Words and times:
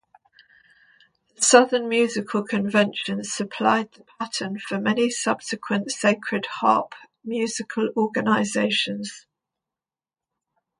The 1.35 1.43
Southern 1.43 1.87
Musical 1.87 2.41
Convention 2.41 3.23
supplied 3.23 3.91
the 3.91 4.03
pattern 4.17 4.57
for 4.57 4.79
many 4.79 5.11
subsequent 5.11 5.91
Sacred 5.91 6.47
Harp 6.47 6.95
musical 7.23 7.91
organizations. 7.95 9.27